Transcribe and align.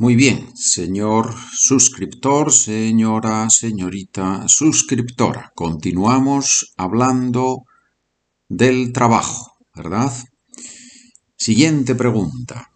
Muy 0.00 0.14
bien, 0.14 0.56
señor 0.56 1.34
suscriptor, 1.50 2.52
señora, 2.52 3.50
señorita 3.50 4.46
suscriptora. 4.46 5.50
Continuamos 5.56 6.72
hablando 6.76 7.64
del 8.48 8.92
trabajo, 8.92 9.58
¿verdad? 9.74 10.12
Siguiente 11.34 11.96
pregunta. 11.96 12.70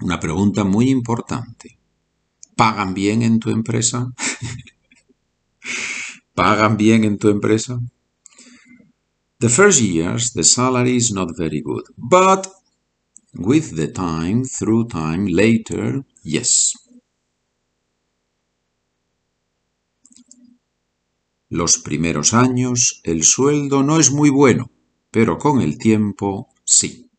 Una 0.00 0.18
pregunta 0.18 0.64
muy 0.64 0.88
importante. 0.88 1.78
¿Pagan 2.56 2.94
bien 2.94 3.20
en 3.20 3.38
tu 3.38 3.50
empresa? 3.50 4.10
¿Pagan 6.34 6.78
bien 6.78 7.04
en 7.04 7.18
tu 7.18 7.28
empresa? 7.28 7.78
The 9.38 9.50
first 9.50 9.82
years, 9.82 10.32
the 10.32 10.44
salary 10.44 10.96
is 10.96 11.12
not 11.12 11.36
very 11.36 11.60
good, 11.60 11.84
but 11.98 12.48
With 13.34 13.76
the 13.76 13.88
time, 13.88 14.44
through 14.44 14.88
time, 14.88 15.26
later, 15.26 16.04
yes. 16.22 16.72
Los 21.50 21.78
primeros 21.78 22.32
años 22.32 23.00
el 23.04 23.22
sueldo 23.22 23.82
no 23.82 23.98
es 24.00 24.10
muy 24.10 24.30
bueno, 24.30 24.70
pero 25.10 25.38
con 25.38 25.60
el 25.60 25.78
tiempo 25.78 26.48
sí. 26.64 27.10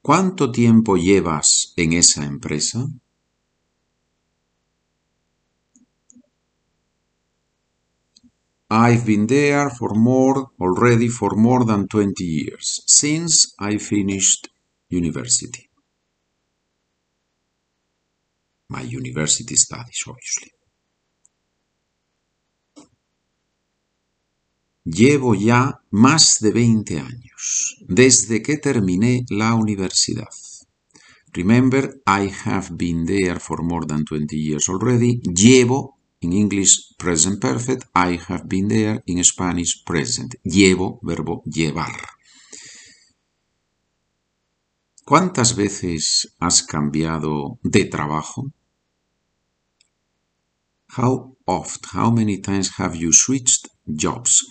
¿Cuánto 0.00 0.50
tiempo 0.50 0.96
llevas 0.96 1.74
en 1.76 1.92
esa 1.92 2.24
empresa? 2.24 2.86
I've 8.74 9.04
been 9.04 9.26
there 9.26 9.68
for 9.68 9.94
more, 9.94 10.52
already 10.58 11.08
for 11.08 11.36
more 11.36 11.62
than 11.66 11.88
20 11.88 12.24
years, 12.24 12.82
since 12.86 13.54
I 13.58 13.76
finished 13.76 14.48
university. 14.88 15.68
My 18.70 18.80
university 18.80 19.56
studies, 19.56 20.02
obviously. 20.06 20.52
Llevo 24.84 25.34
ya 25.34 25.82
más 25.90 26.38
de 26.40 26.52
20 26.52 26.98
años, 26.98 27.76
desde 27.86 28.40
que 28.40 28.56
terminé 28.56 29.26
la 29.28 29.54
universidad. 29.54 30.32
Remember, 31.34 32.00
I 32.06 32.30
have 32.46 32.70
been 32.78 33.04
there 33.04 33.38
for 33.38 33.62
more 33.62 33.84
than 33.84 34.06
20 34.06 34.34
years 34.34 34.70
already. 34.70 35.20
Llevo 35.20 35.98
in 36.22 36.32
English, 36.32 36.96
present 36.96 37.40
perfect. 37.40 37.84
I 37.94 38.18
have 38.28 38.48
been 38.48 38.68
there. 38.68 39.02
In 39.06 39.22
Spanish, 39.24 39.84
present. 39.84 40.36
Llevo, 40.44 41.00
verbo 41.02 41.42
llevar. 41.44 41.92
¿Cuántas 45.04 45.56
veces 45.56 46.34
has 46.38 46.62
cambiado 46.62 47.58
de 47.62 47.84
trabajo? 47.86 48.52
How 50.96 51.36
oft, 51.44 51.86
how 51.92 52.12
many 52.12 52.38
times 52.38 52.70
have 52.78 52.94
you 52.96 53.12
switched 53.12 53.68
jobs? 53.86 54.46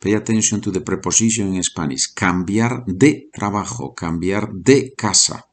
Pay 0.00 0.14
attention 0.14 0.60
to 0.60 0.72
the 0.72 0.80
preposition 0.80 1.54
in 1.54 1.62
Spanish. 1.62 2.12
Cambiar 2.12 2.84
de 2.86 3.28
trabajo, 3.32 3.94
cambiar 3.94 4.52
de 4.52 4.94
casa. 4.96 5.46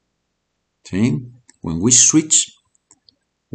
¿Sí? 0.83 1.31
When 1.61 1.77
we 1.81 1.91
switch, 1.91 2.54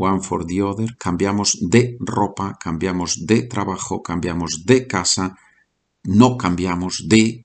one 0.01 0.23
for 0.23 0.47
the 0.47 0.62
other, 0.62 0.97
cambiamos 0.97 1.59
de 1.61 1.98
ropa, 2.01 2.56
cambiamos 2.59 3.27
de 3.27 3.43
trabajo, 3.43 4.03
cambiamos 4.03 4.65
de 4.65 4.87
casa, 4.87 5.37
no 6.05 6.39
cambiamos 6.39 7.05
de 7.07 7.45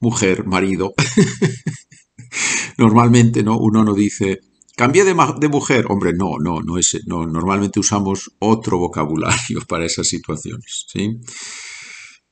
mujer, 0.00 0.46
marido. 0.46 0.94
normalmente 2.78 3.42
no, 3.42 3.58
uno 3.58 3.84
no 3.84 3.92
dice, 3.92 4.40
cambié 4.74 5.04
de, 5.04 5.14
de, 5.38 5.48
mujer. 5.48 5.84
Hombre, 5.90 6.12
no, 6.14 6.38
no, 6.38 6.62
no 6.62 6.78
es, 6.78 6.98
no, 7.06 7.26
normalmente 7.26 7.78
usamos 7.78 8.30
otro 8.38 8.78
vocabulario 8.78 9.60
para 9.68 9.84
esas 9.84 10.08
situaciones. 10.08 10.86
¿sí? 10.90 11.20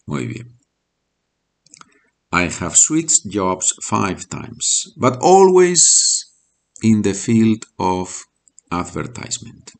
Muy 0.07 0.27
bien. 0.27 0.59
I 2.33 2.49
have 2.61 2.77
switched 2.77 3.31
jobs 3.31 3.75
five 3.81 4.27
times, 4.29 4.93
but 4.97 5.19
always 5.21 6.35
in 6.83 7.03
the 7.03 7.15
field 7.15 7.67
of 7.79 8.28
advertisement. 8.71 9.71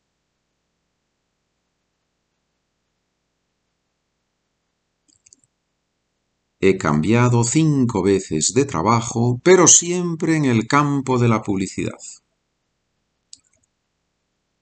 He 6.61 6.77
cambiado 6.77 7.45
cinco 7.45 8.03
veces 8.03 8.53
de 8.53 8.65
trabajo, 8.65 9.39
pero 9.43 9.65
siempre 9.67 10.35
en 10.35 10.45
el 10.45 10.67
campo 10.67 11.17
de 11.17 11.29
la 11.29 11.41
publicidad. 11.41 11.97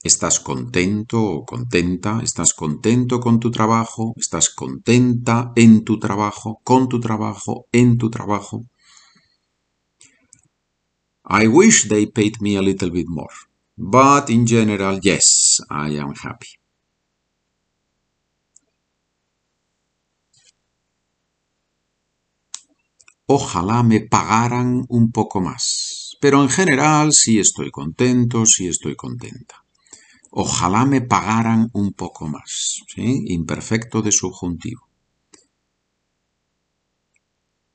¿Estás 0.04 0.40
contento 0.40 1.22
o 1.22 1.44
contenta? 1.44 2.22
¿Estás 2.24 2.54
contento 2.54 3.20
con 3.20 3.40
tu 3.40 3.50
trabajo? 3.50 4.14
¿Estás 4.16 4.52
contenta 4.52 5.52
en 5.56 5.84
tu 5.84 5.98
trabajo? 5.98 6.62
¿Con 6.64 6.88
tu 6.88 7.00
trabajo? 7.00 7.66
¿En 7.72 7.98
tu 7.98 8.12
trabajo? 8.12 8.64
I 11.28 11.48
wish 11.48 11.90
they 11.90 12.06
paid 12.06 12.36
me 12.40 12.58
a 12.58 12.62
little 12.62 12.92
bit 12.92 13.08
more. 13.10 13.47
But 13.78 14.32
in 14.32 14.48
general, 14.48 15.00
yes, 15.04 15.62
I 15.70 16.00
am 16.00 16.16
happy. 16.16 16.48
Ojalá 23.28 23.84
me 23.84 24.00
pagaran 24.00 24.86
un 24.90 25.12
poco 25.12 25.42
más. 25.42 26.18
Pero 26.20 26.42
en 26.42 26.50
general 26.50 27.14
sí 27.14 27.40
estoy 27.40 27.70
contento, 27.70 28.48
sí 28.48 28.68
estoy 28.68 28.96
contenta. 28.96 29.64
Ojalá 30.32 30.86
me 30.86 31.02
pagaran 31.02 31.70
un 31.74 31.94
poco 31.94 32.28
más. 32.28 32.82
Imperfecto 32.96 34.02
de 34.02 34.12
subjuntivo. 34.12 34.90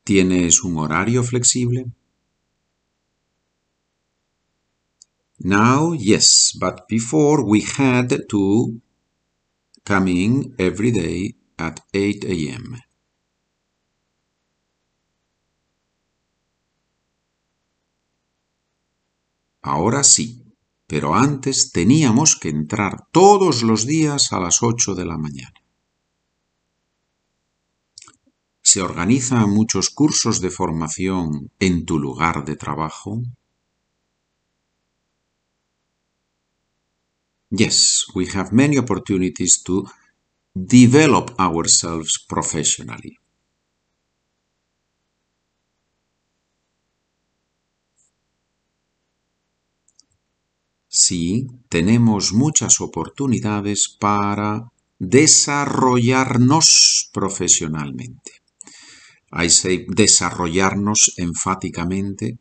¿Tienes 0.03 0.65
un 0.65 0.79
horario 0.79 1.23
flexible? 1.23 1.87
Now, 5.45 5.93
yes, 5.93 6.53
but 6.57 6.87
before 6.89 7.45
we 7.45 7.63
had 7.63 8.29
to 8.31 8.81
come 9.85 10.07
in 10.07 10.55
every 10.57 10.93
day 10.93 11.35
at 11.59 11.81
8 11.93 12.25
a.m. 12.25 12.79
Ahora 19.63 20.05
sí, 20.05 20.45
pero 20.87 21.15
antes 21.15 21.73
teníamos 21.73 22.37
que 22.37 22.49
entrar 22.49 23.09
todos 23.11 23.65
los 23.65 23.85
días 23.85 24.33
a 24.33 24.39
las 24.39 24.63
8 24.63 24.95
de 24.95 25.05
la 25.05 25.19
mañana. 25.19 25.55
¿Se 28.63 28.81
organizan 28.81 29.51
muchos 29.51 29.91
cursos 29.91 30.41
de 30.41 30.51
formación 30.51 31.51
en 31.59 31.85
tu 31.85 31.99
lugar 31.99 32.45
de 32.45 32.55
trabajo? 32.55 33.23
Yes, 37.55 38.07
we 38.15 38.29
have 38.29 38.51
many 38.51 38.79
opportunities 38.79 39.63
to 39.65 39.85
develop 40.55 41.39
ourselves 41.39 42.17
professionally. 42.27 43.19
Sí, 50.89 51.47
tenemos 51.69 52.33
muchas 52.33 52.81
oportunidades 52.81 53.95
para 54.01 54.71
desarrollarnos 54.99 57.11
profesionalmente. 57.13 58.33
I 59.31 59.51
say 59.51 59.85
desarrollarnos 59.89 61.13
enfáticamente 61.19 62.39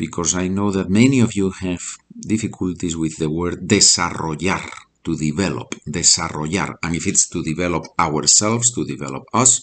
because 0.00 0.34
I 0.34 0.48
know 0.48 0.72
that 0.72 0.88
many 0.88 1.20
of 1.20 1.34
you 1.34 1.52
have 1.60 1.82
difficulties 2.08 2.96
with 2.96 3.18
the 3.18 3.28
word 3.28 3.68
desarrollar, 3.68 4.64
to 5.04 5.14
develop, 5.14 5.74
desarrollar. 5.84 6.78
And 6.82 6.96
if 6.96 7.06
it's 7.06 7.28
to 7.28 7.42
develop 7.42 7.84
ourselves, 7.98 8.72
to 8.72 8.86
develop 8.86 9.24
us, 9.34 9.62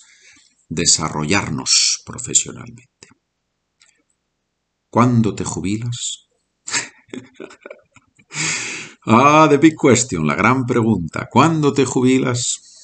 desarrollarnos 0.69 2.03
profesionalmente. 2.05 3.07
¿Cuándo 4.91 5.33
te 5.33 5.43
jubilas? 5.43 6.27
ah, 9.07 9.47
the 9.49 9.57
big 9.57 9.75
question, 9.75 10.27
la 10.27 10.35
gran 10.35 10.65
pregunta. 10.65 11.27
¿Cuándo 11.31 11.73
te 11.73 11.83
jubilas? 11.83 12.76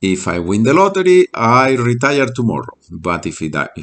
If 0.00 0.28
I 0.28 0.38
win 0.38 0.62
the 0.62 0.72
lottery, 0.72 1.28
I 1.34 1.74
retire 1.76 2.32
tomorrow. 2.32 2.78
But 2.90 3.26
if, 3.26 3.42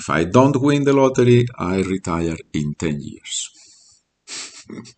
I 0.10 0.24
don't 0.26 0.56
win 0.56 0.86
the 0.86 0.94
lottery, 0.94 1.46
I 1.58 1.82
retire 1.82 2.38
in 2.54 2.74
10 2.76 3.02
years. 3.02 3.52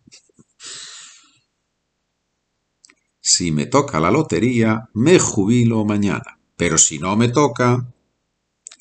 si 3.20 3.50
me 3.50 3.66
toca 3.66 3.98
la 3.98 4.10
lotería, 4.12 4.88
me 4.94 5.18
jubilo 5.18 5.84
mañana. 5.84 6.38
Pero 6.56 6.78
si 6.78 6.98
no 6.98 7.16
me 7.16 7.28
toca, 7.28 7.92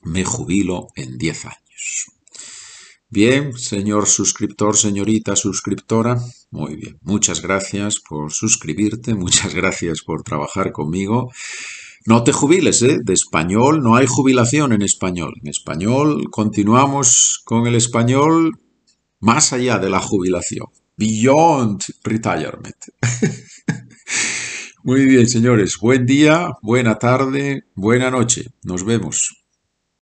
me 0.04 0.24
jubilo 0.24 0.90
en 0.95 1.18
10 1.18 1.45
años. 1.45 2.12
Bien, 3.10 3.57
señor 3.57 4.06
suscriptor, 4.06 4.75
señorita 4.75 5.36
suscriptora, 5.36 6.22
muy 6.51 6.75
bien. 6.75 7.00
Muchas 7.01 7.42
gracias 7.42 8.00
por 8.00 8.31
suscribirte, 8.33 9.16
muchas 9.16 9.56
gracias 9.56 10.01
por 10.01 10.24
trabajar 10.24 10.72
conmigo. 10.72 11.31
No 12.07 12.24
te 12.24 12.31
jubiles, 12.31 12.81
¿eh? 12.83 13.00
De 13.04 13.12
español 13.12 13.81
no 13.83 13.98
hay 13.98 14.06
jubilación 14.07 14.71
en 14.71 14.81
español. 14.81 15.33
En 15.44 15.50
español 15.50 16.30
continuamos 16.31 17.42
con 17.44 17.68
el 17.68 17.75
español 17.75 18.57
más 19.19 19.51
allá 19.51 19.77
de 19.77 19.89
la 19.89 20.00
jubilación. 20.00 20.68
Beyond 20.95 21.81
retirement. 22.06 22.77
Muy 24.83 25.06
bien, 25.06 25.27
señores. 25.27 25.77
Buen 25.81 26.06
día, 26.06 26.48
buena 26.62 26.98
tarde, 26.98 27.65
buena 27.75 28.09
noche. 28.09 28.45
Nos 28.63 28.86
vemos. 28.86 29.46